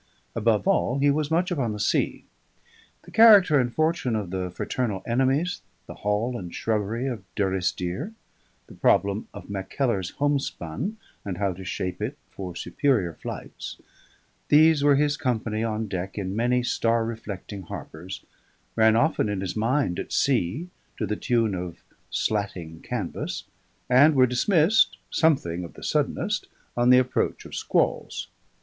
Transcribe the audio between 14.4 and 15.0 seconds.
these were